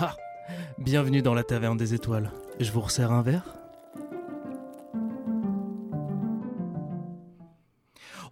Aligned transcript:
Ah, 0.00 0.16
bienvenue 0.78 1.22
dans 1.22 1.34
la 1.34 1.44
taverne 1.44 1.76
des 1.76 1.94
étoiles. 1.94 2.32
Je 2.58 2.70
vous 2.72 2.80
resserre 2.80 3.12
un 3.12 3.22
verre? 3.22 3.44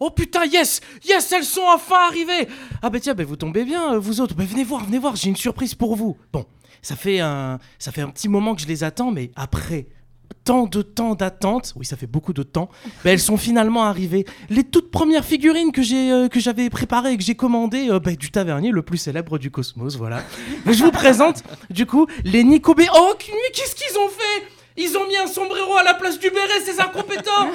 Oh 0.01 0.11
putain, 0.11 0.45
yes 0.47 0.81
Yes, 1.05 1.31
elles 1.31 1.45
sont 1.45 1.63
enfin 1.63 2.09
arrivées 2.09 2.49
Ah 2.83 2.91
bah 2.91 2.99
tiens, 2.99 3.15
bah 3.15 3.25
vous 3.25 3.37
tombez 3.37 3.65
bien, 3.65 3.95
euh, 3.95 3.99
vous 3.99 4.21
autres. 4.21 4.35
Bah 4.35 4.45
venez 4.45 4.65
voir, 4.65 4.85
venez 4.85 4.99
voir, 4.99 5.15
j'ai 5.15 5.29
une 5.29 5.37
surprise 5.37 5.75
pour 5.77 5.95
vous. 5.95 6.17
Bon, 6.33 6.45
ça 6.81 6.97
fait 6.97 7.21
un, 7.21 7.61
ça 7.79 7.93
fait 7.93 8.03
un 8.03 8.11
petit 8.11 8.29
moment 8.29 8.57
que 8.57 8.63
je 8.63 8.67
les 8.67 8.83
attends, 8.83 9.13
mais 9.13 9.31
après 9.37 9.87
tant 10.45 10.67
de 10.67 10.83
temps 10.83 11.15
d'attente, 11.15 11.73
oui 11.77 11.85
ça 11.85 11.97
fait 11.97 12.07
beaucoup 12.07 12.33
de 12.33 12.43
temps, 12.43 12.69
elles 13.05 13.21
sont 13.21 13.37
finalement 13.37 13.85
arrivées. 13.85 14.25
Les 14.51 14.65
toutes 14.65 14.91
premières 14.91 15.25
figurines 15.25 15.73
que 15.73 15.81
euh, 15.81 16.29
j'avais 16.35 16.71
préparées 16.71 17.13
et 17.13 17.17
que 17.17 17.23
j'ai 17.23 17.35
commandées 17.35 17.89
euh, 17.91 18.01
bah, 18.01 18.13
du 18.13 18.31
tavernier 18.31 18.71
le 18.71 18.83
plus 18.83 18.99
célèbre 18.99 19.39
du 19.39 19.51
cosmos, 19.51 19.97
voilà. 19.97 20.23
Mais 20.67 20.75
je 20.75 20.85
vous 20.85 20.91
présente 20.91 21.43
du 21.71 21.87
coup 21.87 22.07
les 22.25 22.45
Nico 22.45 22.75
B. 22.75 22.83
Oh 22.95 23.15
qu'est-ce 23.19 23.75
qu'ils 23.75 23.99
ont 23.99 24.09
fait? 24.09 24.47
Ils 24.77 24.97
ont 24.97 25.07
mis 25.07 25.17
un 25.17 25.27
sombrero 25.27 25.77
à 25.77 25.83
la 25.83 25.95
place 25.95 26.19
du 26.19 26.31
béret, 26.31 26.61
ces 26.65 26.81
incompétents 26.81 27.51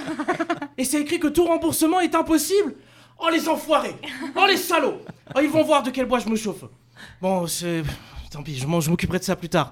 Et 0.77 0.83
c'est 0.83 1.02
écrit 1.02 1.19
que 1.19 1.27
tout 1.27 1.45
remboursement 1.45 1.99
est 1.99 2.13
impossible 2.13 2.75
Oh 3.19 3.30
les 3.31 3.49
enfoirés 3.49 3.95
Oh 4.35 4.45
les 4.47 4.58
salauds 4.58 5.02
Oh 5.35 5.39
ils 5.41 5.49
vont 5.49 5.63
voir 5.63 5.81
de 5.81 5.89
quel 5.89 6.05
bois 6.05 6.19
je 6.19 6.30
me 6.30 6.35
chauffe. 6.35 6.63
Bon, 7.22 7.47
c'est... 7.47 7.83
Tant 8.31 8.44
pis, 8.44 8.55
je 8.58 8.67
m'occuperai 8.67 9.20
de 9.20 9.23
ça 9.23 9.36
plus 9.38 9.48
tard. 9.49 9.72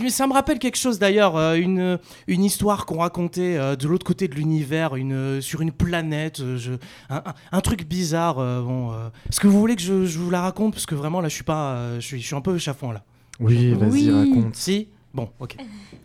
Mais 0.00 0.10
ça 0.10 0.26
me 0.28 0.32
rappelle 0.32 0.58
quelque 0.60 0.76
chose 0.78 0.98
d'ailleurs, 1.00 1.36
euh, 1.36 1.54
une, 1.54 1.98
une 2.28 2.44
histoire 2.44 2.86
qu'on 2.86 2.98
racontait 2.98 3.56
euh, 3.56 3.74
de 3.74 3.88
l'autre 3.88 4.06
côté 4.06 4.28
de 4.28 4.34
l'univers, 4.34 4.94
une, 4.94 5.12
euh, 5.12 5.40
sur 5.40 5.62
une 5.62 5.72
planète, 5.72 6.40
euh, 6.40 6.56
je- 6.58 6.72
un, 7.10 7.16
un- 7.16 7.34
un 7.50 7.60
truc 7.60 7.86
bizarre. 7.88 8.38
euh, 8.38 8.62
bon, 8.62 8.92
euh. 8.92 9.08
Est-ce 9.28 9.40
que 9.40 9.48
vous 9.48 9.58
voulez 9.58 9.74
que 9.74 9.82
je, 9.82 10.06
je 10.06 10.18
vous 10.20 10.30
la 10.30 10.40
raconte? 10.42 10.74
Parce 10.74 10.86
que 10.86 10.94
vraiment 10.94 11.20
là, 11.20 11.28
je 11.28 11.34
suis 11.34 11.44
pas, 11.44 11.72
euh, 11.74 11.96
je 12.00 12.06
suis, 12.06 12.20
je 12.20 12.26
suis 12.26 12.36
un 12.36 12.40
peu 12.40 12.56
chafouin 12.58 12.92
là. 12.92 13.02
Oui, 13.40 13.72
vas-y, 13.74 13.90
Oui. 13.90 14.10
raconte. 14.10 14.54
Si? 14.54 14.88
Bon, 15.12 15.28
ok. 15.40 15.56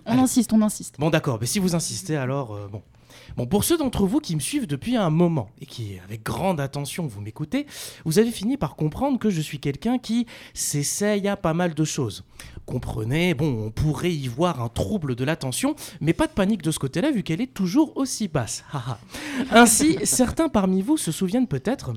On 0.06 0.14
Allez. 0.14 0.22
insiste, 0.22 0.52
on 0.54 0.62
insiste. 0.64 0.96
Bon, 0.98 1.10
d'accord, 1.12 1.38
mais 1.40 1.46
si 1.48 1.60
vous 1.60 1.76
insistez, 1.76 2.16
alors 2.16 2.56
euh, 2.56 2.68
bon. 2.72 2.82
Bon, 3.36 3.46
pour 3.46 3.64
ceux 3.64 3.78
d'entre 3.78 4.06
vous 4.06 4.20
qui 4.20 4.36
me 4.36 4.40
suivent 4.40 4.68
depuis 4.68 4.96
un 4.96 5.10
moment 5.10 5.50
et 5.62 5.66
qui, 5.66 6.00
avec 6.04 6.24
grande 6.24 6.60
attention, 6.60 7.08
vous 7.08 7.22
m'écoutez, 7.22 7.68
vous 8.06 8.20
avez 8.20 8.32
fini 8.32 8.58
par 8.58 8.76
comprendre 8.76 9.20
que 9.20 9.30
je 9.30 9.42
suis 9.42 9.60
quelqu'un 9.60 9.98
qui 9.98 10.28
s'essaye 10.54 11.28
à 11.28 11.38
pas 11.38 11.54
mal 11.54 11.74
de 11.74 11.84
choses. 11.84 12.24
Comprenez, 12.66 13.34
bon, 13.34 13.66
on 13.68 13.72
pourrait 13.72 14.14
y 14.14 14.28
voir 14.28 14.62
un 14.62 14.70
trouble 14.70 15.16
de 15.16 15.24
l'attention, 15.24 15.76
mais 16.02 16.14
pas 16.14 16.28
de 16.28 16.34
panique 16.34 16.62
de 16.62 16.72
ce 16.72 16.80
côté-là 16.80 17.12
vu 17.12 17.24
qu'elle 17.24 17.42
est 17.42 17.54
toujours 17.54 17.96
aussi 17.96 18.28
basse. 18.28 18.64
Ainsi, 19.52 19.98
certains 20.04 20.50
parmi 20.50 20.82
vous 20.82 20.98
se 20.98 21.12
souviennent 21.12 21.48
peut-être 21.48 21.94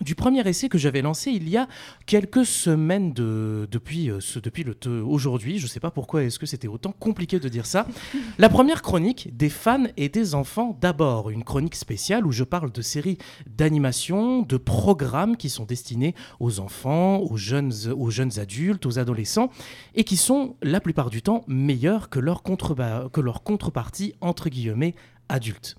du 0.00 0.14
premier 0.14 0.46
essai 0.48 0.68
que 0.68 0.78
j'avais 0.78 1.02
lancé 1.02 1.30
il 1.30 1.48
y 1.48 1.56
a 1.56 1.68
quelques 2.06 2.46
semaines 2.46 3.12
de, 3.12 3.68
depuis, 3.70 4.10
euh, 4.10 4.20
ce, 4.20 4.38
depuis 4.38 4.64
le 4.64 4.74
aujourd'hui. 5.02 5.58
Je 5.58 5.64
ne 5.64 5.68
sais 5.68 5.80
pas 5.80 5.90
pourquoi 5.90 6.24
est-ce 6.24 6.38
que 6.38 6.46
c'était 6.46 6.68
autant 6.68 6.92
compliqué 6.92 7.38
de 7.38 7.48
dire 7.48 7.66
ça. 7.66 7.86
La 8.38 8.48
première 8.48 8.82
chronique 8.82 9.36
des 9.36 9.50
fans 9.50 9.84
et 9.96 10.08
des 10.08 10.34
enfants 10.34 10.78
d'abord. 10.80 11.30
Une 11.30 11.44
chronique 11.44 11.74
spéciale 11.74 12.26
où 12.26 12.32
je 12.32 12.44
parle 12.44 12.72
de 12.72 12.82
séries 12.82 13.18
d'animation, 13.46 14.42
de 14.42 14.56
programmes 14.56 15.36
qui 15.36 15.50
sont 15.50 15.64
destinés 15.64 16.14
aux 16.38 16.60
enfants, 16.60 17.18
aux 17.18 17.36
jeunes, 17.36 17.72
aux 17.94 18.10
jeunes 18.10 18.38
adultes, 18.38 18.86
aux 18.86 18.98
adolescents 18.98 19.50
et 19.94 20.04
qui 20.04 20.16
sont 20.16 20.56
la 20.62 20.80
plupart 20.80 21.10
du 21.10 21.20
temps 21.20 21.44
meilleurs 21.46 22.08
que 22.08 22.20
leur, 22.20 22.42
que 22.42 23.20
leur 23.20 23.42
contrepartie 23.42 24.14
entre 24.20 24.48
guillemets 24.48 24.94
adulte. 25.30 25.76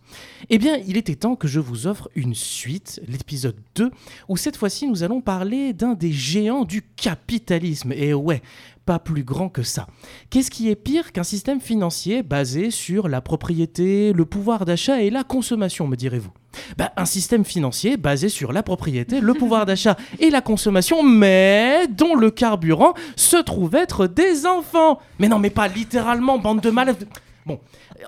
Eh 0.49 0.57
bien, 0.57 0.77
il 0.88 0.97
était 0.97 1.16
temps 1.16 1.35
que 1.35 1.47
je 1.47 1.59
vous 1.59 1.88
offre 1.88 2.09
une 2.16 2.33
suite, 2.33 3.02
l'épisode 3.07 3.58
2, 3.75 3.91
où 4.30 4.38
cette 4.38 4.58
fois-ci 4.58 4.88
nous 4.88 5.03
allons 5.03 5.21
parler 5.21 5.73
d'un 5.73 5.93
des 5.93 6.11
géants 6.11 6.66
du 6.66 6.81
capitalisme. 6.81 7.91
Et 7.91 8.13
ouais, 8.13 8.41
pas 8.85 8.99
plus 8.99 9.23
grand 9.23 9.49
que 9.49 9.63
ça. 9.63 9.88
Qu'est-ce 10.30 10.49
qui 10.49 10.69
est 10.69 10.75
pire 10.75 11.11
qu'un 11.11 11.23
système 11.23 11.61
financier 11.61 12.23
basé 12.23 12.71
sur 12.71 13.08
la 13.08 13.21
propriété, 13.21 14.13
le 14.13 14.25
pouvoir 14.25 14.66
d'achat 14.66 15.02
et 15.02 15.09
la 15.09 15.23
consommation, 15.23 15.87
me 15.87 15.95
direz-vous? 15.95 16.31
Bah, 16.77 16.92
un 16.97 17.05
système 17.05 17.45
financier 17.45 17.95
basé 17.97 18.27
sur 18.27 18.52
la 18.52 18.64
propriété, 18.64 19.21
le 19.21 19.33
pouvoir 19.33 19.65
d'achat 19.67 19.95
et 20.20 20.30
la 20.30 20.42
consommation, 20.42 21.03
mais 21.03 21.87
dont 21.89 22.15
le 22.15 22.31
carburant 22.31 22.93
se 23.15 23.37
trouve 23.37 23.76
être 23.76 24.08
des 24.08 24.45
enfants. 24.45 24.99
Mais 25.20 25.30
non, 25.30 25.39
mais 25.39 25.49
pas 25.49 25.67
littéralement, 25.67 26.37
bande 26.39 26.61
de 26.61 26.70
malades. 26.70 27.08
Bon, 27.45 27.59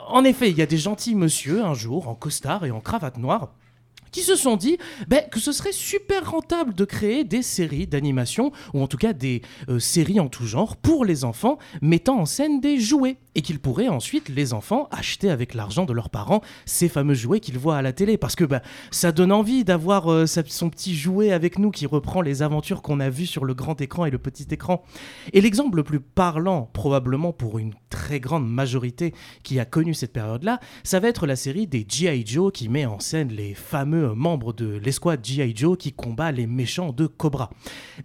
en 0.08 0.24
effet, 0.24 0.50
il 0.50 0.58
y 0.58 0.62
a 0.62 0.66
des 0.66 0.78
gentils 0.78 1.16
monsieur, 1.16 1.64
un 1.64 1.74
jour, 1.74 2.08
en 2.08 2.16
costard 2.16 2.66
et 2.66 2.72
en 2.72 2.80
cravate 2.80 3.18
noire, 3.18 3.54
qui 4.12 4.22
se 4.22 4.36
sont 4.36 4.56
dit 4.56 4.78
ben, 5.08 5.24
que 5.30 5.40
ce 5.40 5.52
serait 5.52 5.72
super 5.72 6.32
rentable 6.32 6.74
de 6.76 6.86
créer 6.86 7.24
des 7.24 7.42
séries 7.42 7.88
d'animation, 7.88 8.52
ou 8.74 8.82
en 8.82 8.88
tout 8.88 8.98
cas 8.98 9.14
des 9.14 9.42
euh, 9.70 9.80
séries 9.80 10.20
en 10.20 10.30
tout 10.30 10.46
genre, 10.46 10.78
pour 10.78 11.04
les 11.04 11.26
enfants, 11.26 11.58
mettant 11.82 12.20
en 12.20 12.26
scène 12.26 12.62
des 12.62 12.80
jouets, 12.80 13.18
et 13.36 13.42
qu'ils 13.42 13.60
pourraient 13.60 13.88
ensuite, 13.88 14.30
les 14.30 14.54
enfants, 14.54 14.88
acheter 14.92 15.30
avec 15.30 15.54
l'argent 15.54 15.86
de 15.86 15.94
leurs 15.94 16.10
parents 16.10 16.42
ces 16.66 16.90
fameux 16.90 17.14
jouets 17.14 17.40
qu'ils 17.40 17.58
voient 17.58 17.78
à 17.78 17.82
la 17.82 17.94
télé, 17.94 18.18
parce 18.18 18.36
que 18.36 18.44
ben, 18.44 18.62
ça 18.92 19.12
donne 19.12 19.32
envie 19.32 19.64
d'avoir 19.64 20.12
euh, 20.12 20.26
son 20.26 20.70
petit 20.70 20.96
jouet 20.96 21.32
avec 21.32 21.60
nous 21.60 21.72
qui 21.72 21.86
reprend 21.86 22.22
les 22.22 22.42
aventures 22.42 22.82
qu'on 22.82 23.00
a 23.00 23.10
vues 23.10 23.26
sur 23.26 23.46
le 23.46 23.54
grand 23.54 23.80
écran 23.82 24.06
et 24.06 24.12
le 24.12 24.18
petit 24.18 24.48
écran. 24.52 24.84
Et 25.34 25.42
l'exemple 25.42 25.78
le 25.78 25.84
plus 25.84 26.00
parlant, 26.00 26.70
probablement 26.74 27.34
pour 27.34 27.60
une 27.60 27.74
très 27.90 28.20
grande 28.20 28.50
majorité 28.50 29.14
qui 29.44 29.60
a 29.60 29.66
connu 29.66 29.94
cette 29.94 30.14
période-là, 30.14 30.60
ça 30.84 31.00
va 31.00 31.08
être 31.08 31.28
la 31.28 31.36
série 31.36 31.68
des 31.68 31.86
G.I. 31.88 32.26
Joe 32.26 32.52
qui 32.52 32.70
met 32.70 32.86
en 32.86 33.00
scène 33.00 33.30
les 33.30 33.54
fameux 33.54 34.14
membres 34.14 34.54
de 34.54 34.78
l'escouade 34.78 35.26
G.I. 35.26 35.54
Joe 35.56 35.78
qui 35.78 35.94
combat 35.94 36.32
les 36.32 36.48
méchants 36.48 36.92
de 36.92 37.08
Cobra. 37.08 37.50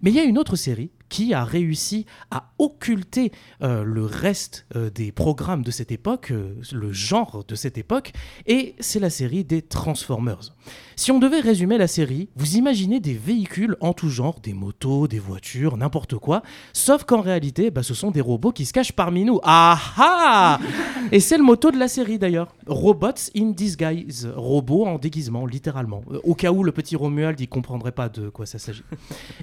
Mais 0.01 0.11
il 0.11 0.15
y 0.15 0.19
a 0.19 0.23
une 0.23 0.37
autre 0.37 0.55
série 0.55 0.91
qui 1.09 1.33
a 1.33 1.43
réussi 1.43 2.05
à 2.31 2.51
occulter 2.59 3.31
euh, 3.61 3.83
le 3.83 4.05
reste 4.05 4.65
euh, 4.75 4.89
des 4.89 5.11
programmes 5.11 5.63
de 5.63 5.71
cette 5.71 5.91
époque, 5.91 6.31
euh, 6.31 6.55
le 6.71 6.93
genre 6.93 7.43
de 7.47 7.55
cette 7.55 7.77
époque, 7.77 8.13
et 8.45 8.75
c'est 8.79 8.99
la 8.99 9.09
série 9.09 9.43
des 9.43 9.61
Transformers. 9.61 10.53
Si 10.95 11.11
on 11.11 11.19
devait 11.19 11.39
résumer 11.39 11.77
la 11.77 11.87
série, 11.87 12.29
vous 12.35 12.57
imaginez 12.57 12.99
des 12.99 13.13
véhicules 13.13 13.75
en 13.79 13.93
tout 13.93 14.09
genre, 14.09 14.39
des 14.41 14.53
motos, 14.53 15.07
des 15.07 15.19
voitures, 15.19 15.77
n'importe 15.77 16.15
quoi, 16.15 16.43
sauf 16.73 17.05
qu'en 17.05 17.21
réalité, 17.21 17.71
bah, 17.71 17.83
ce 17.83 17.93
sont 17.93 18.11
des 18.11 18.21
robots 18.21 18.51
qui 18.51 18.65
se 18.65 18.73
cachent 18.73 18.91
parmi 18.91 19.25
nous. 19.25 19.39
Ah 19.43 19.79
ah 19.97 20.59
Et 21.11 21.19
c'est 21.19 21.37
le 21.37 21.43
motto 21.43 21.71
de 21.71 21.77
la 21.77 21.87
série 21.87 22.19
d'ailleurs. 22.19 22.53
Robots 22.67 23.31
in 23.35 23.51
disguise. 23.51 24.29
Robots 24.35 24.85
en 24.85 24.99
déguisement, 24.99 25.45
littéralement. 25.45 26.01
Au 26.23 26.35
cas 26.35 26.51
où 26.51 26.63
le 26.63 26.71
petit 26.71 26.95
Romuald, 26.95 27.39
il 27.39 27.47
comprendrait 27.47 27.93
pas 27.93 28.09
de 28.09 28.29
quoi 28.29 28.45
ça 28.45 28.59
s'agit. 28.59 28.83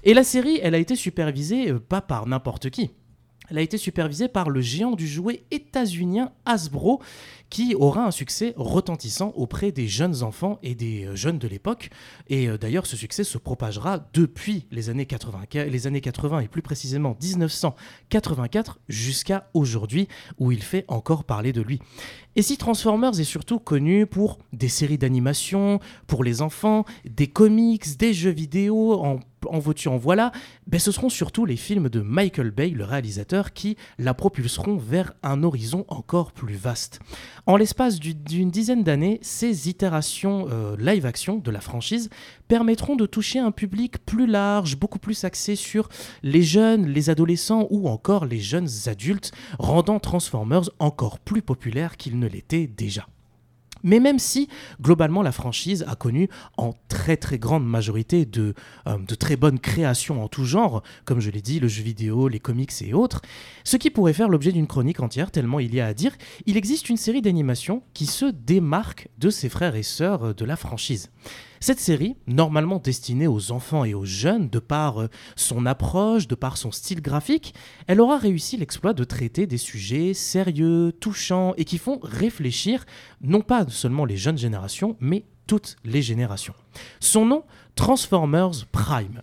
Et 0.05 0.15
la 0.15 0.25
série, 0.25 0.61
elle 0.63 0.75
a 0.75 0.79
été 0.79 0.95
supervisée 0.95 1.56
euh, 1.57 1.79
pas 1.79 2.01
par 2.01 2.27
n'importe 2.27 2.71
qui. 2.71 2.91
Elle 3.49 3.59
a 3.59 3.63
été 3.63 3.79
supervisée 3.79 4.29
par 4.29 4.51
le 4.51 4.61
géant 4.61 4.93
du 4.93 5.07
jouet 5.07 5.45
états-unien 5.51 6.33
Hasbro, 6.45 7.01
qui 7.49 7.77
aura 7.77 8.05
un 8.05 8.11
succès 8.11 8.55
retentissant 8.57 9.33
auprès 9.37 9.71
des 9.71 9.87
jeunes 9.87 10.25
enfants 10.25 10.59
et 10.65 10.75
des 10.75 11.05
euh, 11.05 11.15
jeunes 11.15 11.39
de 11.39 11.47
l'époque. 11.47 11.91
Et 12.29 12.49
euh, 12.49 12.59
d'ailleurs, 12.59 12.87
ce 12.87 12.97
succès 12.97 13.23
se 13.23 13.39
propagera 13.39 14.05
depuis 14.13 14.67
les 14.73 14.91
années 14.91 15.07
80, 15.07 15.43
les 15.55 15.87
années 15.87 16.01
80 16.01 16.41
et 16.41 16.49
plus 16.49 16.63
précisément 16.63 17.17
1984 17.23 18.81
jusqu'à 18.89 19.49
aujourd'hui, 19.55 20.09
où 20.39 20.51
il 20.51 20.63
fait 20.63 20.85
encore 20.89 21.25
parler 21.25 21.53
de 21.53 21.63
lui. 21.63 21.81
Et 22.35 22.43
si 22.43 22.57
Transformers 22.57 23.19
est 23.21 23.25
surtout 23.25 23.61
connu 23.61 24.07
pour 24.07 24.39
des 24.53 24.69
séries 24.69 24.99
d'animation, 24.99 25.79
pour 26.09 26.25
les 26.25 26.43
enfants, 26.43 26.85
des 27.09 27.29
comics, 27.29 27.97
des 27.97 28.13
jeux 28.13 28.31
vidéo, 28.31 28.93
en, 28.93 29.21
en 29.51 29.59
veux-tu, 29.59 29.89
en 29.89 29.97
voilà, 29.97 30.33
ben 30.67 30.79
ce 30.81 30.93
seront 30.93 31.09
surtout 31.09 31.45
les 31.47 31.57
films 31.57 31.89
de 31.89 32.01
Michael 32.01 32.51
Bay, 32.51 32.71
le 32.71 32.85
réalisateur, 32.85 33.53
qui 33.53 33.77
la 33.99 34.15
propulseront 34.15 34.77
vers 34.77 35.13
un 35.23 35.43
horizon 35.43 35.85
encore 35.89 36.33
plus 36.33 36.55
vaste. 36.55 37.01
En 37.47 37.57
l'espace 37.57 37.99
du- 38.01 38.15
d'une 38.15 38.51
dizaine 38.51 38.83
d'années, 38.83 39.19
ces 39.23 39.69
itérations 39.69 40.47
euh, 40.51 40.77
live-action 40.79 41.37
de 41.39 41.51
la 41.51 41.61
franchise 41.61 42.11
permettront 42.49 42.97
de 42.97 43.07
toucher 43.07 43.39
un 43.39 43.51
public 43.53 44.05
plus 44.05 44.27
large, 44.27 44.77
beaucoup 44.77 44.99
plus 44.99 45.25
axé 45.25 45.57
sur 45.57 45.89
les 46.23 46.43
jeunes, 46.43 46.87
les 46.87 47.11
adolescents 47.11 47.67
ou 47.71 47.89
encore 47.89 48.25
les 48.25 48.41
jeunes 48.41 48.69
adultes, 48.87 49.33
rendant 49.59 50.01
Transformers 50.01 50.71
encore 50.79 51.19
plus 51.19 51.43
populaire 51.43 51.97
qu'il 51.97 52.19
ne 52.19 52.27
l'était 52.29 52.67
déjà. 52.67 53.07
Mais 53.83 54.01
même 54.01 54.19
si, 54.19 54.49
globalement, 54.81 55.23
la 55.23 55.33
franchise 55.33 55.85
a 55.89 55.95
connu 55.95 56.29
en 56.57 56.75
très 56.89 57.17
très 57.17 57.39
grande 57.39 57.67
majorité 57.67 58.25
de, 58.25 58.55
euh, 58.87 58.99
de 58.99 59.15
très 59.15 59.37
bonnes 59.37 59.59
créations 59.59 60.23
en 60.23 60.29
tout 60.29 60.45
genre, 60.45 60.83
comme 61.05 61.21
je 61.21 61.31
l'ai 61.31 61.43
dit, 61.43 61.61
le 61.61 61.69
jeu 61.69 61.83
vidéo, 61.83 62.29
les 62.29 62.41
comics 62.41 62.73
et 62.83 62.95
autres, 62.95 63.23
ce 63.65 63.77
qui 63.77 63.91
pourrait 63.91 64.13
faire 64.13 64.29
l'objet 64.29 64.53
d'une 64.53 64.67
chronique 64.67 65.01
entière, 65.01 65.31
tellement 65.31 65.61
il 65.61 65.75
y 65.75 65.81
a 65.81 65.87
à 65.87 65.95
dire, 65.95 66.13
il 66.47 66.57
existe 66.57 66.89
une 66.89 66.97
série 66.97 67.23
d'animations 67.23 67.83
qui 67.95 68.07
se 68.07 68.27
démarque 68.27 69.09
de 69.19 69.31
ses 69.31 69.49
frères 69.49 69.77
et 69.77 69.83
sœurs 69.83 70.25
euh, 70.25 70.35
de 70.35 70.45
la 70.45 70.57
franchise. 70.57 71.11
Cette 71.61 71.81
série, 71.81 72.17
normalement 72.27 72.79
destinée 72.79 73.27
aux 73.27 73.53
enfants 73.53 73.85
et 73.85 73.95
aux 73.95 74.05
jeunes, 74.05 74.49
de 74.49 74.59
par 74.59 75.01
euh, 75.01 75.09
son 75.37 75.67
approche, 75.67 76.29
de 76.29 76.35
par 76.35 76.57
son 76.57 76.71
style 76.71 77.01
graphique, 77.01 77.55
elle 77.87 78.01
aura 78.01 78.19
réussi 78.19 78.57
l'exploit 78.57 78.93
de 78.93 79.05
traiter 79.05 79.47
des 79.47 79.59
sujets 79.59 80.15
sérieux, 80.15 80.93
touchants 81.01 81.55
et 81.57 81.65
qui 81.65 81.79
font 81.79 81.99
réfléchir 82.03 82.85
non 83.21 83.41
pas 83.41 83.67
seulement 83.69 84.05
les 84.05 84.17
jeunes 84.17 84.39
générations, 84.39 84.97
mais 85.01 85.25
toutes 85.47 85.77
les 85.85 86.03
générations. 86.03 86.55
Son 87.01 87.25
nom, 87.25 87.45
Transformers 87.75 88.67
Prime. 88.73 89.23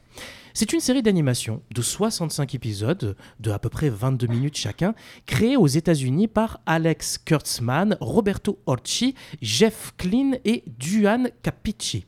C'est 0.56 0.72
une 0.72 0.80
série 0.80 1.02
d'animation 1.02 1.64
de 1.74 1.82
65 1.82 2.54
épisodes 2.54 3.16
de 3.40 3.52
à 3.52 3.58
peu 3.58 3.70
près 3.70 3.90
22 3.90 4.28
minutes 4.28 4.56
chacun, 4.56 4.94
créée 5.26 5.58
aux 5.58 5.66
États-Unis 5.66 6.28
par 6.28 6.60
Alex 6.68 7.18
Kurtzman, 7.18 7.98
Roberto 8.00 8.60
Orci, 8.68 9.16
Jeff 9.42 9.94
Klein 9.98 10.34
et 10.46 10.64
Duane 10.68 11.32
Capici. 11.42 12.06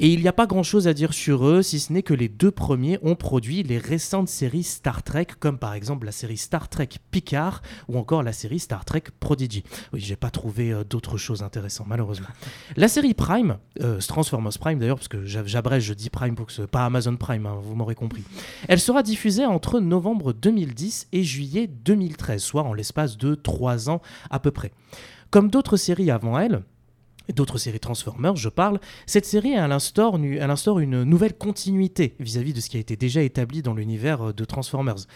Et 0.00 0.12
il 0.12 0.20
n'y 0.20 0.28
a 0.28 0.32
pas 0.32 0.46
grand-chose 0.46 0.86
à 0.86 0.94
dire 0.94 1.12
sur 1.12 1.46
eux, 1.46 1.62
si 1.62 1.80
ce 1.80 1.92
n'est 1.92 2.02
que 2.02 2.14
les 2.14 2.28
deux 2.28 2.52
premiers 2.52 2.98
ont 3.02 3.16
produit 3.16 3.64
les 3.64 3.78
récentes 3.78 4.28
séries 4.28 4.62
Star 4.62 5.02
Trek, 5.02 5.26
comme 5.40 5.58
par 5.58 5.74
exemple 5.74 6.06
la 6.06 6.12
série 6.12 6.36
Star 6.36 6.68
Trek 6.68 6.88
Picard 7.10 7.62
ou 7.88 7.98
encore 7.98 8.22
la 8.22 8.32
série 8.32 8.60
Star 8.60 8.84
Trek 8.84 9.04
Prodigy. 9.18 9.64
Oui, 9.92 10.00
j'ai 10.00 10.14
pas 10.14 10.30
trouvé 10.30 10.72
euh, 10.72 10.84
d'autres 10.84 11.18
choses 11.18 11.42
intéressantes, 11.42 11.88
malheureusement. 11.88 12.28
La 12.76 12.86
série 12.86 13.14
Prime, 13.14 13.58
euh, 13.82 13.98
Transformers 13.98 14.58
Prime 14.60 14.78
d'ailleurs, 14.78 14.98
parce 14.98 15.08
que 15.08 15.24
j'abrège, 15.24 15.82
je 15.82 15.94
dis 15.94 16.10
Prime 16.10 16.36
pour 16.36 16.46
que 16.46 16.52
ce 16.52 16.62
pas 16.62 16.84
Amazon 16.84 17.16
Prime, 17.16 17.46
hein, 17.46 17.58
vous 17.60 17.74
m'aurez 17.74 17.96
compris. 17.96 18.22
Elle 18.68 18.80
sera 18.80 19.02
diffusée 19.02 19.46
entre 19.46 19.80
novembre 19.80 20.32
2010 20.32 21.08
et 21.12 21.24
juillet 21.24 21.66
2013, 21.66 22.40
soit 22.40 22.62
en 22.62 22.72
l'espace 22.72 23.16
de 23.16 23.34
trois 23.34 23.90
ans 23.90 24.00
à 24.30 24.38
peu 24.38 24.52
près. 24.52 24.70
Comme 25.30 25.50
d'autres 25.50 25.76
séries 25.76 26.10
avant 26.10 26.38
elle, 26.38 26.62
d'autres 27.32 27.58
séries 27.58 27.80
Transformers, 27.80 28.36
je 28.36 28.48
parle, 28.48 28.80
cette 29.06 29.26
série 29.26 29.52
elle 29.52 29.72
instaure, 29.72 30.16
une 30.78 31.02
nouvelle 31.04 31.36
continuité 31.36 32.14
vis-à-vis 32.20 32.52
de 32.52 32.60
ce 32.60 32.68
qui 32.68 32.76
a 32.76 32.80
été 32.80 32.96
déjà 32.96 33.22
établi 33.22 33.62
dans 33.62 33.74
l'univers 33.74 34.28
euh, 34.28 34.32
de 34.32 34.44
Transformers. 34.44 35.06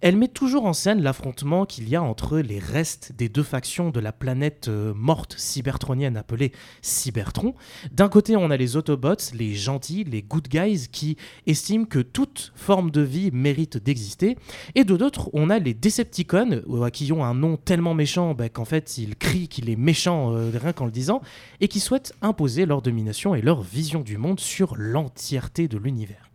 Elle 0.00 0.16
met 0.16 0.28
toujours 0.28 0.66
en 0.66 0.72
scène 0.72 1.02
l'affrontement 1.02 1.66
qu'il 1.66 1.88
y 1.88 1.96
a 1.96 2.02
entre 2.02 2.38
les 2.38 2.58
restes 2.58 3.12
des 3.16 3.28
deux 3.28 3.42
factions 3.42 3.90
de 3.90 4.00
la 4.00 4.12
planète 4.12 4.68
euh, 4.68 4.94
morte 4.94 5.34
cybertronienne 5.38 6.16
appelée 6.16 6.52
Cybertron. 6.82 7.54
D'un 7.92 8.08
côté, 8.08 8.36
on 8.36 8.50
a 8.50 8.56
les 8.56 8.76
Autobots, 8.76 9.32
les 9.34 9.54
gentils, 9.54 10.04
les 10.04 10.22
good 10.22 10.48
guys 10.48 10.88
qui 10.90 11.16
estiment 11.46 11.84
que 11.84 11.98
toute 11.98 12.52
forme 12.54 12.90
de 12.90 13.00
vie 13.00 13.30
mérite 13.32 13.76
d'exister, 13.76 14.36
et 14.74 14.84
de 14.84 14.96
d'autres, 14.96 15.30
on 15.32 15.50
a 15.50 15.58
les 15.58 15.74
Decepticons 15.74 16.62
euh, 16.68 16.90
qui 16.90 17.12
ont 17.12 17.24
un 17.24 17.34
nom 17.34 17.56
tellement 17.56 17.94
méchant 17.94 18.34
bah, 18.34 18.48
qu'en 18.48 18.64
fait, 18.64 18.98
ils 18.98 19.16
crient 19.16 19.48
qu'il 19.48 19.68
est 19.70 19.76
méchant 19.76 20.34
rien 20.54 20.72
qu'en 20.72 20.86
le 20.86 20.90
disant 20.90 21.22
et 21.60 21.68
qui 21.68 21.80
souhaitent 21.80 22.14
imposer 22.22 22.66
leur 22.66 22.82
domination 22.82 23.34
et 23.34 23.42
leur 23.42 23.62
vision 23.62 24.00
du 24.00 24.18
monde 24.18 24.40
sur 24.40 24.76
l'entièreté 24.76 25.68
de 25.68 25.78
l'univers. 25.78 26.30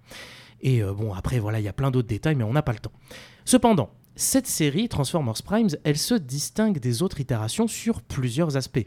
Et 0.61 0.83
euh, 0.83 0.93
bon, 0.93 1.13
après, 1.13 1.39
voilà, 1.39 1.59
il 1.59 1.63
y 1.63 1.69
a 1.69 1.73
plein 1.73 1.91
d'autres 1.91 2.07
détails, 2.07 2.35
mais 2.35 2.43
on 2.43 2.53
n'a 2.53 2.61
pas 2.61 2.73
le 2.73 2.79
temps. 2.79 2.91
Cependant, 3.45 3.89
cette 4.15 4.47
série, 4.47 4.89
Transformers 4.89 5.41
Primes, 5.43 5.69
elle 5.83 5.97
se 5.97 6.13
distingue 6.13 6.79
des 6.79 7.01
autres 7.01 7.21
itérations 7.21 7.67
sur 7.67 8.01
plusieurs 8.01 8.57
aspects. 8.57 8.85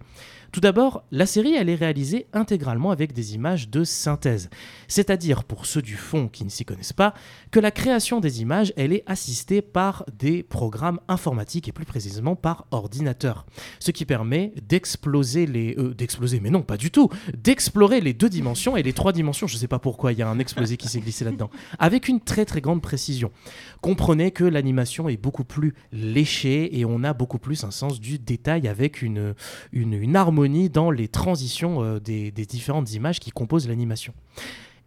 Tout 0.55 0.61
d'abord, 0.61 1.03
la 1.11 1.27
série 1.27 1.55
elle 1.55 1.69
est 1.69 1.75
réalisée 1.75 2.29
intégralement 2.33 2.93
avec 2.93 3.13
des 3.13 3.35
images 3.35 3.71
de 3.71 3.83
synthèse, 3.83 4.51
c'est-à-dire 4.87 5.43
pour 5.43 5.67
ceux 5.67 5.83
du 5.83 5.97
fond 5.97 6.29
qui 6.29 6.45
ne 6.45 6.49
s'y 6.49 6.65
connaissent 6.65 6.93
pas, 6.93 7.13
que 7.51 7.59
la 7.59 7.73
création 7.73 8.21
des 8.21 8.41
images 8.41 8.73
elle 8.77 8.93
est 8.93 9.03
assistée 9.07 9.63
par 9.63 10.05
des 10.17 10.45
programmes 10.45 11.01
informatiques 11.09 11.67
et 11.67 11.73
plus 11.73 11.85
précisément 11.85 12.37
par 12.37 12.69
ordinateur, 12.71 13.47
ce 13.81 13.91
qui 13.91 14.05
permet 14.05 14.53
d'exploser 14.69 15.47
les 15.47 15.75
euh, 15.77 15.93
d'exploser 15.93 16.39
mais 16.39 16.51
non 16.51 16.63
pas 16.63 16.77
du 16.77 16.93
tout, 16.93 17.09
d'explorer 17.37 18.01
les 18.01 18.13
deux 18.13 18.29
dimensions 18.29 18.77
et 18.77 18.85
les 18.85 18.93
trois 18.93 19.13
dimensions, 19.13 19.49
je 19.49 19.57
ne 19.57 19.59
sais 19.59 19.67
pas 19.67 19.81
pourquoi 19.81 20.13
il 20.13 20.21
y 20.21 20.23
a 20.23 20.29
un 20.29 20.39
explosé 20.39 20.77
qui 20.77 20.87
s'est 20.87 21.01
glissé 21.01 21.25
là-dedans, 21.25 21.51
avec 21.81 22.07
une 22.07 22.21
très 22.21 22.45
très 22.45 22.61
grande 22.61 22.81
précision. 22.81 23.33
Comprenez 23.81 24.31
que 24.31 24.45
l'animation 24.45 25.09
est 25.09 25.17
beaucoup 25.17 25.43
plus 25.43 25.75
léchée 25.91 26.79
et 26.79 26.85
on 26.85 27.03
a 27.03 27.13
beaucoup 27.13 27.41
plus 27.41 27.65
un 27.65 27.73
sens 27.73 27.99
du 27.99 28.21
détail 28.21 28.69
avec 28.69 29.03
une, 29.03 29.35
une, 29.73 29.95
une 29.95 30.15
harmonie 30.15 30.44
dans 30.69 30.91
les 30.91 31.09
transitions 31.09 31.83
euh, 31.83 32.01
des, 32.01 32.31
des 32.31 32.47
différentes 32.47 32.93
images 32.93 33.21
qui 33.21 33.31
composent 33.31 33.69
l'animation. 33.69 34.15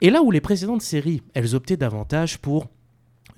Et 0.02 0.10
là 0.10 0.22
où 0.22 0.32
les 0.32 0.42
précédentes 0.42 0.82
séries, 0.82 1.22
elles 1.34 1.56
optaient 1.56 1.78
davantage 1.78 2.38
pour 2.38 2.68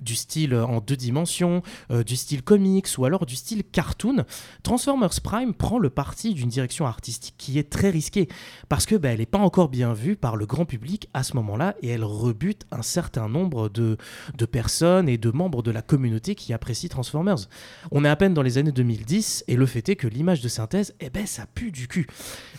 du 0.00 0.14
style 0.14 0.54
en 0.54 0.80
deux 0.80 0.96
dimensions, 0.96 1.62
euh, 1.90 2.02
du 2.02 2.16
style 2.16 2.42
comics 2.42 2.88
ou 2.98 3.04
alors 3.04 3.26
du 3.26 3.36
style 3.36 3.64
cartoon, 3.64 4.24
Transformers 4.62 5.20
Prime 5.22 5.54
prend 5.54 5.78
le 5.78 5.90
parti 5.90 6.34
d'une 6.34 6.48
direction 6.48 6.86
artistique 6.86 7.34
qui 7.38 7.58
est 7.58 7.70
très 7.70 7.90
risquée 7.90 8.28
parce 8.68 8.86
que 8.86 8.94
bah, 8.94 9.10
elle 9.10 9.18
n'est 9.18 9.26
pas 9.26 9.38
encore 9.38 9.68
bien 9.68 9.92
vue 9.92 10.16
par 10.16 10.36
le 10.36 10.46
grand 10.46 10.64
public 10.64 11.08
à 11.14 11.22
ce 11.22 11.36
moment-là 11.36 11.74
et 11.82 11.88
elle 11.88 12.04
rebute 12.04 12.66
un 12.70 12.82
certain 12.82 13.28
nombre 13.28 13.68
de, 13.68 13.96
de 14.36 14.46
personnes 14.46 15.08
et 15.08 15.18
de 15.18 15.30
membres 15.30 15.62
de 15.62 15.70
la 15.70 15.82
communauté 15.82 16.34
qui 16.34 16.52
apprécient 16.52 16.88
Transformers. 16.88 17.48
On 17.90 18.04
est 18.04 18.08
à 18.08 18.16
peine 18.16 18.34
dans 18.34 18.42
les 18.42 18.58
années 18.58 18.72
2010 18.72 19.44
et 19.48 19.56
le 19.56 19.66
fait 19.66 19.88
est 19.88 19.96
que 19.96 20.06
l'image 20.08 20.40
de 20.40 20.48
synthèse, 20.48 20.94
eh 21.00 21.10
ben, 21.10 21.26
ça 21.26 21.46
pue 21.46 21.70
du 21.70 21.88
cul. 21.88 22.06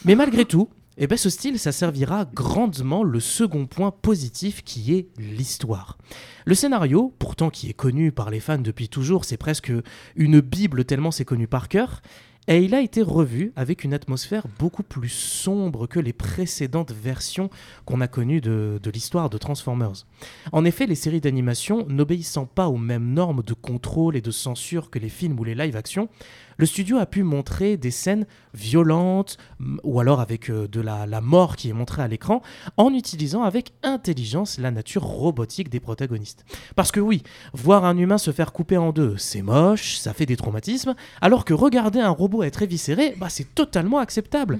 Mais 0.06 0.16
malgré 0.16 0.46
tout, 0.46 0.70
et 1.02 1.06
eh 1.06 1.08
bien 1.08 1.18
ce 1.18 1.32
style, 1.32 1.58
ça 1.58 1.72
servira 1.72 2.26
grandement 2.26 3.04
le 3.04 3.20
second 3.20 3.66
point 3.66 3.90
positif 3.90 4.64
qui 4.64 4.94
est 4.94 5.08
l'histoire. 5.18 5.98
Le 6.46 6.54
scénario, 6.54 7.12
pourtant 7.18 7.50
qui 7.50 7.72
est 7.72 7.74
connu 7.74 8.12
par 8.12 8.30
les 8.30 8.40
fans 8.40 8.60
depuis 8.60 8.88
toujours, 8.88 9.26
c'est 9.26 9.36
presque 9.36 9.72
une 10.16 10.42
bible 10.42 10.86
tellement 10.86 11.10
c'est 11.10 11.26
connu 11.26 11.48
par 11.48 11.70
cœur, 11.70 12.04
et 12.48 12.64
il 12.64 12.74
a 12.74 12.82
été 12.82 13.04
revu 13.04 13.54
avec 13.56 13.84
une 13.84 13.94
atmosphère 13.94 14.46
beaucoup 14.58 14.82
plus 14.82 15.10
sombre 15.10 15.86
que 15.86 16.00
les 16.00 16.14
précédentes 16.14 16.92
versions 16.92 17.52
qu'on 17.86 18.02
a 18.02 18.08
connues 18.08 18.42
de, 18.42 18.80
l'histoire 18.92 19.30
de 19.30 19.38
Transformers. 19.38 20.06
En 20.52 20.66
effet, 20.66 20.88
les 20.88 20.96
séries 20.96 21.22
d'animation, 21.22 21.86
n'obéissant 21.88 22.46
pas 22.48 22.68
aux 22.68 22.78
mêmes 22.78 23.14
normes 23.14 23.44
de 23.44 23.54
contrôle 23.54 24.16
et 24.16 24.22
de 24.22 24.32
censure 24.32 24.90
que 24.90 24.98
les 24.98 25.10
films 25.10 25.40
ou 25.40 25.44
les 25.44 25.54
live-action, 25.54 26.10
le 26.58 26.66
studio 26.66 26.98
a 26.98 27.06
pu 27.06 27.24
montrer 27.24 27.78
des 27.78 27.92
scènes 27.92 28.26
violentes 28.54 29.38
ou 29.84 30.00
alors 30.00 30.20
avec 30.20 30.50
euh, 30.50 30.68
de 30.68 30.82
la, 30.82 31.22
mort 31.22 31.56
qui 31.56 31.70
est 31.70 31.74
montrée 31.74 32.02
à 32.02 32.08
l'écran 32.08 32.42
en 32.78 32.94
utilisant 32.94 33.44
avec 33.44 33.74
intelligence 33.84 34.58
la 34.58 34.72
nature 34.72 35.04
robotique 35.04 35.70
des 35.70 35.80
protagonistes. 35.80 36.46
Parce 36.76 36.92
que 36.92 37.00
oui, 37.00 37.24
voir 37.54 37.86
un 37.86 37.98
humain 37.98 38.18
se 38.18 38.32
faire 38.32 38.54
couper 38.54 38.78
en 38.78 38.92
deux, 38.92 39.18
c'est 39.18 39.42
moche, 39.42 39.98
ça 39.98 40.14
fait 40.14 40.26
des 40.26 40.38
traumatismes, 40.38 40.96
alors 41.22 41.46
que 41.46 41.54
regarder 41.54 42.00
un 42.00 42.10
robot 42.10 42.44
être 42.44 42.62
éviscéré, 42.62 43.16
bah, 43.18 43.30
c'est 43.30 43.54
totalement 43.56 44.00
acceptable 44.00 44.60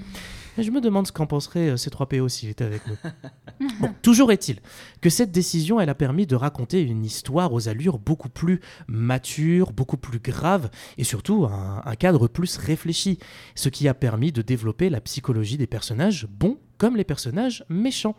je 0.58 0.70
me 0.70 0.80
demande 0.80 1.06
ce 1.06 1.12
qu'en 1.12 1.26
penserait 1.26 1.70
euh, 1.70 1.76
C3PO 1.76 2.28
s'il 2.28 2.48
était 2.48 2.64
avec 2.64 2.82
nous. 2.86 2.96
bon, 3.80 3.90
toujours 4.02 4.32
est-il 4.32 4.60
que 5.00 5.10
cette 5.10 5.32
décision, 5.32 5.80
elle 5.80 5.88
a 5.88 5.94
permis 5.94 6.26
de 6.26 6.36
raconter 6.36 6.82
une 6.82 7.04
histoire 7.04 7.52
aux 7.52 7.68
allures 7.68 7.98
beaucoup 7.98 8.28
plus 8.28 8.60
matures, 8.86 9.72
beaucoup 9.72 9.96
plus 9.96 10.18
graves, 10.18 10.70
et 10.98 11.04
surtout 11.04 11.44
un, 11.44 11.82
un 11.84 11.94
cadre 11.96 12.28
plus 12.28 12.56
réfléchi, 12.56 13.18
ce 13.54 13.68
qui 13.68 13.88
a 13.88 13.94
permis 13.94 14.32
de 14.32 14.42
développer 14.42 14.90
la 14.90 15.00
psychologie 15.00 15.56
des 15.56 15.66
personnages 15.66 16.26
bons 16.28 16.58
comme 16.78 16.96
les 16.96 17.04
personnages 17.04 17.64
méchants. 17.68 18.16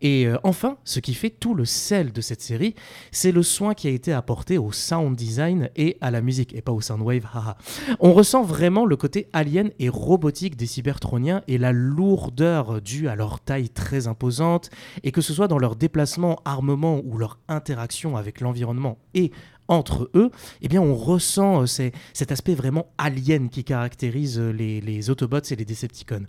Et 0.00 0.26
euh, 0.26 0.36
enfin, 0.42 0.76
ce 0.84 1.00
qui 1.00 1.14
fait 1.14 1.30
tout 1.30 1.54
le 1.54 1.64
sel 1.64 2.12
de 2.12 2.20
cette 2.20 2.42
série, 2.42 2.74
c'est 3.10 3.32
le 3.32 3.42
soin 3.42 3.74
qui 3.74 3.88
a 3.88 3.90
été 3.90 4.12
apporté 4.12 4.58
au 4.58 4.72
sound 4.72 5.16
design 5.16 5.70
et 5.76 5.96
à 6.00 6.10
la 6.10 6.20
musique, 6.20 6.54
et 6.54 6.62
pas 6.62 6.72
au 6.72 6.80
soundwave, 6.80 7.26
haha. 7.32 7.56
On 8.00 8.12
ressent 8.12 8.42
vraiment 8.42 8.86
le 8.86 8.96
côté 8.96 9.28
alien 9.32 9.70
et 9.78 9.88
robotique 9.88 10.56
des 10.56 10.66
cybertroniens 10.66 11.42
et 11.48 11.58
la 11.58 11.72
lourdeur 11.72 12.82
due 12.82 13.08
à 13.08 13.14
leur 13.14 13.40
taille 13.40 13.70
très 13.70 14.06
imposante, 14.06 14.70
et 15.02 15.12
que 15.12 15.20
ce 15.20 15.32
soit 15.32 15.48
dans 15.48 15.58
leur 15.58 15.76
déplacement, 15.76 16.40
armement 16.44 17.00
ou 17.04 17.18
leur 17.18 17.38
interaction 17.48 18.16
avec 18.16 18.40
l'environnement 18.40 18.98
et 19.14 19.30
entre 19.68 20.10
eux, 20.14 20.30
eh 20.62 20.68
bien 20.68 20.80
on 20.80 20.94
ressent 20.94 21.62
euh, 21.62 21.90
cet 22.12 22.32
aspect 22.32 22.54
vraiment 22.54 22.86
alien 22.98 23.48
qui 23.48 23.64
caractérise 23.64 24.38
euh, 24.38 24.50
les, 24.50 25.10
Autobots 25.10 25.40
et 25.50 25.56
les 25.56 25.64
Decepticons. 25.64 26.26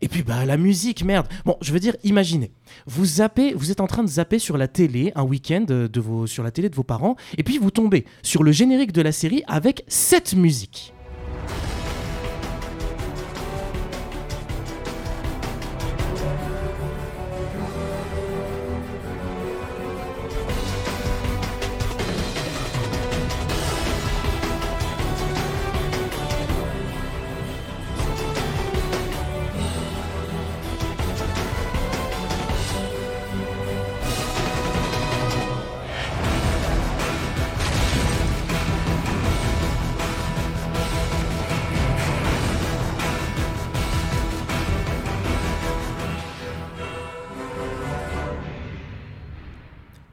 Et 0.00 0.08
puis 0.08 0.22
bah 0.22 0.44
la 0.44 0.56
musique, 0.56 1.04
merde. 1.04 1.28
Bon, 1.44 1.56
je 1.60 1.72
veux 1.72 1.80
dire, 1.80 1.96
imaginez, 2.02 2.50
vous 2.86 3.04
zappez, 3.04 3.54
vous 3.54 3.70
êtes 3.70 3.80
en 3.80 3.86
train 3.86 4.02
de 4.02 4.08
zapper 4.08 4.38
sur 4.38 4.56
la 4.56 4.68
télé 4.68 5.12
un 5.14 5.22
week-end 5.22 5.66
vos, 5.96 6.26
sur 6.26 6.42
la 6.42 6.50
télé 6.50 6.68
de 6.68 6.74
vos 6.74 6.82
parents, 6.82 7.16
et 7.38 7.42
puis 7.42 7.58
vous 7.58 7.70
tombez 7.70 8.04
sur 8.22 8.42
le 8.42 8.50
générique 8.50 8.92
de 8.92 9.02
la 9.02 9.12
série 9.12 9.44
avec 9.46 9.84
cette 9.86 10.34
musique. 10.34 10.94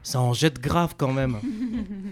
Ça 0.02 0.20
en 0.20 0.32
jette 0.32 0.60
grave 0.60 0.94
quand 0.96 1.12
même. 1.12 1.38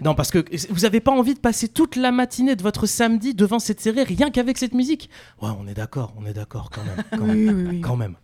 non, 0.03 0.15
parce 0.15 0.31
que 0.31 0.45
vous 0.69 0.81
n'avez 0.81 0.99
pas 0.99 1.11
envie 1.11 1.33
de 1.33 1.39
passer 1.39 1.67
toute 1.67 1.95
la 1.95 2.11
matinée 2.11 2.55
de 2.55 2.63
votre 2.63 2.85
samedi 2.85 3.33
devant 3.33 3.59
cette 3.59 3.81
série 3.81 4.03
rien 4.03 4.31
qu'avec 4.31 4.57
cette 4.57 4.73
musique? 4.73 5.09
Ouais, 5.41 5.49
on 5.59 5.67
est 5.67 5.73
d'accord, 5.73 6.13
on 6.17 6.25
est 6.25 6.33
d'accord 6.33 6.69
quand 6.69 6.83
même. 6.83 7.03
Quand, 7.11 7.25
même, 7.25 7.81
quand 7.81 7.97
même. 7.97 8.15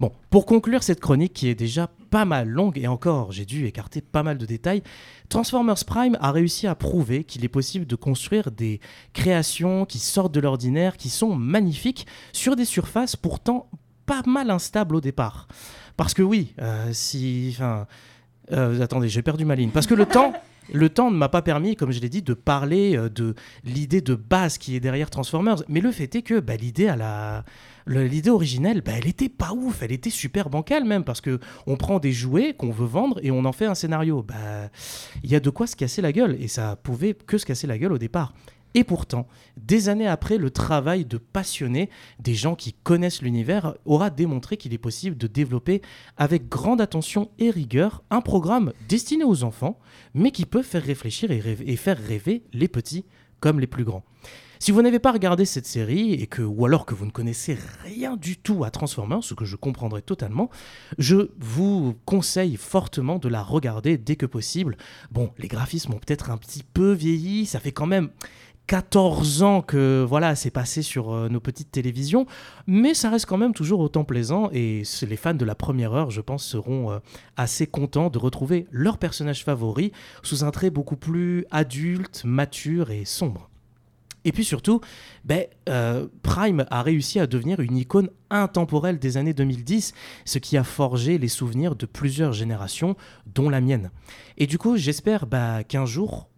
Bon, 0.00 0.12
pour 0.30 0.46
conclure 0.46 0.82
cette 0.82 1.00
chronique 1.00 1.34
qui 1.34 1.48
est 1.48 1.54
déjà 1.54 1.90
pas 2.10 2.24
mal 2.24 2.48
longue, 2.48 2.78
et 2.78 2.86
encore, 2.86 3.32
j'ai 3.32 3.44
dû 3.44 3.66
écarter 3.66 4.00
pas 4.00 4.22
mal 4.22 4.38
de 4.38 4.46
détails, 4.46 4.82
Transformers 5.28 5.84
Prime 5.86 6.16
a 6.22 6.32
réussi 6.32 6.66
à 6.66 6.74
prouver 6.74 7.22
qu'il 7.24 7.44
est 7.44 7.48
possible 7.48 7.86
de 7.86 7.96
construire 7.96 8.50
des 8.50 8.80
créations 9.12 9.84
qui 9.84 9.98
sortent 9.98 10.32
de 10.32 10.40
l'ordinaire, 10.40 10.96
qui 10.96 11.10
sont 11.10 11.34
magnifiques, 11.34 12.06
sur 12.32 12.56
des 12.56 12.64
surfaces 12.64 13.14
pourtant 13.14 13.68
pas 14.06 14.22
mal 14.26 14.50
instables 14.50 14.96
au 14.96 15.02
départ. 15.02 15.46
Parce 15.98 16.14
que 16.14 16.22
oui, 16.22 16.54
euh, 16.60 16.90
si... 16.92 17.50
Enfin, 17.52 17.86
euh, 18.52 18.80
attendez, 18.80 19.08
j'ai 19.08 19.22
perdu 19.22 19.44
ma 19.44 19.54
ligne. 19.54 19.70
Parce 19.70 19.86
que 19.86 19.94
le 19.94 20.06
temps... 20.06 20.32
Le 20.72 20.88
temps 20.88 21.10
ne 21.10 21.16
m'a 21.16 21.28
pas 21.28 21.42
permis, 21.42 21.74
comme 21.74 21.90
je 21.90 21.98
l'ai 21.98 22.08
dit, 22.08 22.22
de 22.22 22.32
parler 22.32 22.96
euh, 22.96 23.08
de 23.08 23.34
l'idée 23.64 24.02
de 24.02 24.14
base 24.14 24.56
qui 24.56 24.76
est 24.76 24.80
derrière 24.80 25.10
Transformers. 25.10 25.64
Mais 25.68 25.80
le 25.80 25.90
fait 25.90 26.14
est 26.14 26.22
que 26.22 26.38
bah, 26.38 26.54
l'idée 26.54 26.86
à 26.86 26.94
la, 26.94 27.44
l'idée 27.88 28.30
originelle, 28.30 28.80
bah, 28.80 28.92
elle 28.96 29.08
était 29.08 29.28
pas 29.28 29.52
ouf, 29.52 29.82
elle 29.82 29.90
était 29.90 30.10
super 30.10 30.48
bancale 30.48 30.84
même, 30.84 31.02
parce 31.02 31.20
que 31.20 31.40
on 31.66 31.76
prend 31.76 31.98
des 31.98 32.12
jouets 32.12 32.54
qu'on 32.54 32.70
veut 32.70 32.86
vendre 32.86 33.18
et 33.22 33.32
on 33.32 33.44
en 33.46 33.52
fait 33.52 33.66
un 33.66 33.74
scénario. 33.74 34.22
Bah, 34.22 34.34
il 35.24 35.30
y 35.30 35.34
a 35.34 35.40
de 35.40 35.50
quoi 35.50 35.66
se 35.66 35.74
casser 35.74 36.02
la 36.02 36.12
gueule, 36.12 36.36
et 36.38 36.46
ça 36.46 36.76
pouvait 36.76 37.14
que 37.14 37.36
se 37.36 37.46
casser 37.46 37.66
la 37.66 37.76
gueule 37.76 37.92
au 37.92 37.98
départ. 37.98 38.32
Et 38.74 38.84
pourtant, 38.84 39.26
des 39.56 39.88
années 39.88 40.06
après, 40.06 40.38
le 40.38 40.50
travail 40.50 41.04
de 41.04 41.18
passionnés, 41.18 41.90
des 42.20 42.34
gens 42.34 42.54
qui 42.54 42.72
connaissent 42.72 43.22
l'univers, 43.22 43.74
aura 43.84 44.10
démontré 44.10 44.56
qu'il 44.56 44.72
est 44.72 44.78
possible 44.78 45.16
de 45.16 45.26
développer 45.26 45.82
avec 46.16 46.48
grande 46.48 46.80
attention 46.80 47.30
et 47.38 47.50
rigueur 47.50 48.02
un 48.10 48.20
programme 48.20 48.72
destiné 48.88 49.24
aux 49.24 49.42
enfants, 49.42 49.78
mais 50.14 50.30
qui 50.30 50.46
peut 50.46 50.62
faire 50.62 50.82
réfléchir 50.82 51.30
et, 51.30 51.76
faire 51.76 51.98
rêver 51.98 52.44
les 52.52 52.68
petits 52.68 53.04
comme 53.40 53.58
les 53.58 53.66
plus 53.66 53.84
grands. 53.84 54.04
Si 54.62 54.72
vous 54.72 54.82
n'avez 54.82 54.98
pas 54.98 55.12
regardé 55.12 55.46
cette 55.46 55.64
série, 55.64 56.12
et 56.12 56.26
que, 56.26 56.42
ou 56.42 56.66
alors 56.66 56.84
que 56.84 56.94
vous 56.94 57.06
ne 57.06 57.10
connaissez 57.10 57.56
rien 57.82 58.18
du 58.18 58.36
tout 58.36 58.62
à 58.62 58.70
Transformers, 58.70 59.24
ce 59.24 59.32
que 59.32 59.46
je 59.46 59.56
comprendrai 59.56 60.02
totalement, 60.02 60.50
je 60.98 61.30
vous 61.38 61.94
conseille 62.04 62.56
fortement 62.56 63.18
de 63.18 63.30
la 63.30 63.42
regarder 63.42 63.96
dès 63.96 64.16
que 64.16 64.26
possible. 64.26 64.76
Bon, 65.10 65.30
les 65.38 65.48
graphismes 65.48 65.94
ont 65.94 65.98
peut-être 65.98 66.30
un 66.30 66.36
petit 66.36 66.62
peu 66.62 66.92
vieilli, 66.92 67.46
ça 67.46 67.58
fait 67.58 67.72
quand 67.72 67.86
même 67.86 68.10
14 68.70 69.42
ans 69.42 69.62
que 69.62 70.06
voilà, 70.08 70.36
c'est 70.36 70.52
passé 70.52 70.82
sur 70.82 71.12
euh, 71.12 71.28
nos 71.28 71.40
petites 71.40 71.72
télévisions, 71.72 72.26
mais 72.68 72.94
ça 72.94 73.10
reste 73.10 73.26
quand 73.26 73.36
même 73.36 73.52
toujours 73.52 73.80
autant 73.80 74.04
plaisant 74.04 74.48
et 74.52 74.84
les 75.02 75.16
fans 75.16 75.34
de 75.34 75.44
la 75.44 75.56
première 75.56 75.92
heure, 75.92 76.12
je 76.12 76.20
pense, 76.20 76.44
seront 76.44 76.92
euh, 76.92 77.00
assez 77.36 77.66
contents 77.66 78.10
de 78.10 78.18
retrouver 78.18 78.68
leur 78.70 78.98
personnage 78.98 79.42
favori 79.42 79.90
sous 80.22 80.44
un 80.44 80.52
trait 80.52 80.70
beaucoup 80.70 80.94
plus 80.94 81.46
adulte, 81.50 82.22
mature 82.24 82.92
et 82.92 83.04
sombre. 83.04 83.50
Et 84.24 84.30
puis 84.30 84.44
surtout, 84.44 84.80
ben, 85.24 85.46
euh, 85.68 86.06
Prime 86.22 86.64
a 86.70 86.84
réussi 86.84 87.18
à 87.18 87.26
devenir 87.26 87.58
une 87.58 87.76
icône 87.76 88.08
intemporelle 88.30 89.00
des 89.00 89.16
années 89.16 89.34
2010, 89.34 89.94
ce 90.24 90.38
qui 90.38 90.56
a 90.56 90.62
forgé 90.62 91.18
les 91.18 91.26
souvenirs 91.26 91.74
de 91.74 91.86
plusieurs 91.86 92.32
générations, 92.32 92.94
dont 93.26 93.48
la 93.48 93.60
mienne. 93.60 93.90
Et 94.38 94.46
du 94.46 94.58
coup, 94.58 94.76
j'espère 94.76 95.26
bah, 95.26 95.64
qu'un 95.64 95.86
jour, 95.86 96.29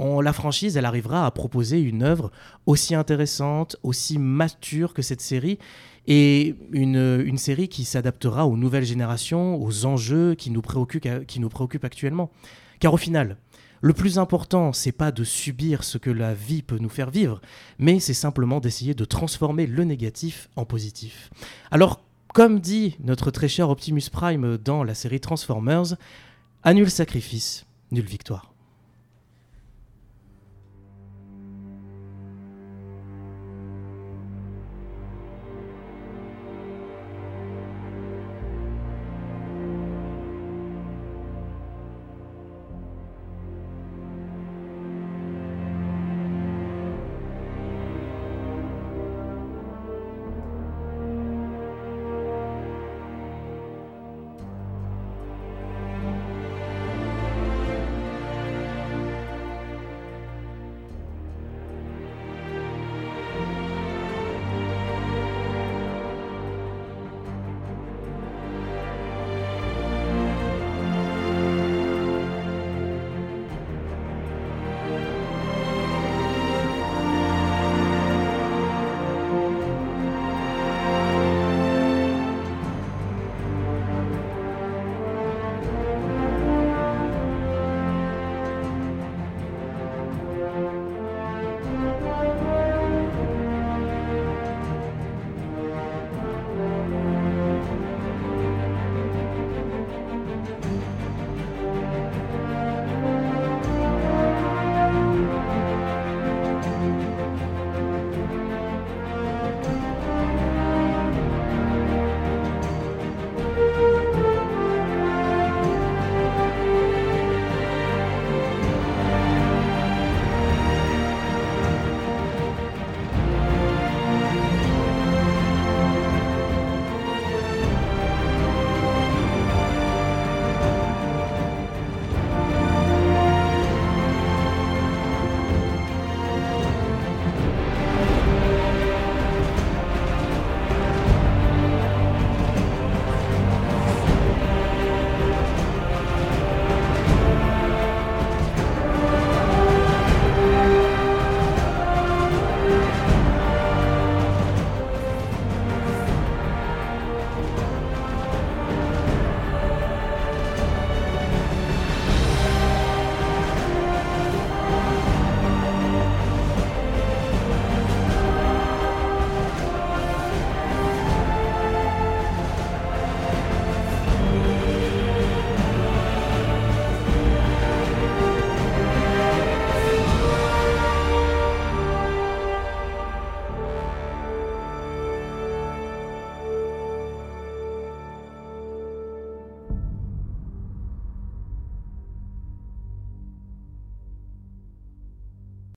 on, 0.00 0.22
la 0.22 0.32
franchise, 0.32 0.78
elle 0.78 0.86
arrivera 0.86 1.26
à 1.26 1.30
proposer 1.30 1.78
une 1.78 2.02
œuvre 2.02 2.32
aussi 2.64 2.94
intéressante, 2.94 3.76
aussi 3.82 4.18
mature 4.18 4.94
que 4.94 5.02
cette 5.02 5.20
série, 5.20 5.58
et 6.06 6.56
une, 6.72 7.36
série 7.36 7.68
qui 7.68 7.84
s'adaptera 7.84 8.46
aux 8.46 8.56
nouvelles 8.56 8.84
générations, 8.84 9.62
aux 9.62 9.84
enjeux 9.84 10.34
qui 10.34 10.50
nous 10.50 10.62
préoccupent, 10.62 11.26
qui 11.26 11.38
nous 11.38 11.50
préoccupent 11.50 11.84
actuellement. 11.84 12.30
Car 12.80 12.94
au 12.94 12.96
final, 12.96 13.36
le 13.82 13.92
plus 13.92 14.18
important, 14.18 14.72
c'est 14.72 14.90
pas 14.92 15.12
de 15.12 15.22
subir 15.22 15.84
ce 15.84 15.98
que 15.98 16.10
la 16.10 16.32
vie 16.32 16.62
peut 16.62 16.78
nous 16.78 16.88
faire 16.88 17.10
vivre, 17.10 17.42
mais 17.78 18.00
c'est 18.00 18.14
simplement 18.14 18.58
d'essayer 18.58 18.94
de 18.94 19.04
transformer 19.04 19.66
le 19.66 19.84
négatif 19.84 20.48
en 20.56 20.64
positif. 20.64 21.30
Alors, 21.70 22.00
comme 22.32 22.58
dit 22.58 22.96
notre 23.04 23.30
très 23.30 23.48
cher 23.48 23.68
Optimus 23.68 24.08
Prime 24.10 24.56
dans 24.56 24.82
la 24.82 24.94
série 24.94 25.20
Transformers, 25.20 25.96
à 26.62 26.72
nul 26.72 26.90
sacrifice, 26.90 27.66
nulle 27.90 28.06
victoire. 28.06 28.50